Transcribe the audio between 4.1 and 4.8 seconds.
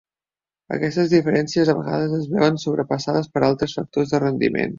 de rendiment.